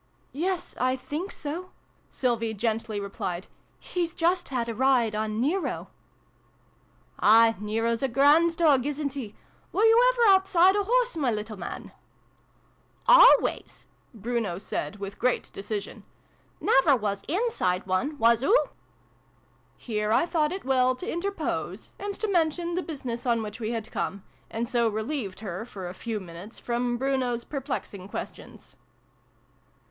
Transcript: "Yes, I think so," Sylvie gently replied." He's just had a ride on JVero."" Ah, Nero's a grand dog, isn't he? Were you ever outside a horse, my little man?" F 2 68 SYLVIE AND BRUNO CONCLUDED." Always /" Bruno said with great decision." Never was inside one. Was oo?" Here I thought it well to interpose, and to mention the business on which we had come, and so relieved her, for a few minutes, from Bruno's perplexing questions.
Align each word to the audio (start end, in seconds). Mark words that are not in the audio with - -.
"Yes, 0.47 0.75
I 0.79 0.95
think 0.95 1.31
so," 1.31 1.69
Sylvie 2.09 2.55
gently 2.55 2.99
replied." 2.99 3.47
He's 3.93 4.15
just 4.15 4.49
had 4.49 4.67
a 4.67 4.73
ride 4.73 5.13
on 5.13 5.39
JVero."" 5.39 5.89
Ah, 7.19 7.53
Nero's 7.59 8.01
a 8.01 8.07
grand 8.07 8.57
dog, 8.57 8.87
isn't 8.87 9.13
he? 9.13 9.35
Were 9.71 9.83
you 9.83 10.11
ever 10.11 10.27
outside 10.33 10.75
a 10.75 10.85
horse, 10.85 11.15
my 11.15 11.29
little 11.29 11.55
man?" 11.55 11.91
F 13.07 13.15
2 13.15 13.21
68 13.21 13.27
SYLVIE 13.27 13.27
AND 13.27 13.39
BRUNO 13.39 13.45
CONCLUDED." 13.45 13.73
Always 13.85 13.87
/" 14.05 14.13
Bruno 14.15 14.57
said 14.57 14.95
with 14.99 15.19
great 15.19 15.53
decision." 15.53 16.03
Never 16.59 16.95
was 16.95 17.21
inside 17.29 17.85
one. 17.85 18.17
Was 18.17 18.41
oo?" 18.43 18.69
Here 19.77 20.11
I 20.11 20.25
thought 20.25 20.51
it 20.51 20.65
well 20.65 20.95
to 20.95 21.07
interpose, 21.07 21.91
and 21.99 22.15
to 22.15 22.27
mention 22.27 22.73
the 22.73 22.81
business 22.81 23.27
on 23.27 23.43
which 23.43 23.59
we 23.59 23.69
had 23.69 23.91
come, 23.91 24.23
and 24.49 24.67
so 24.67 24.89
relieved 24.89 25.41
her, 25.41 25.63
for 25.63 25.87
a 25.87 25.93
few 25.93 26.19
minutes, 26.19 26.57
from 26.57 26.97
Bruno's 26.97 27.43
perplexing 27.43 28.09
questions. 28.09 28.75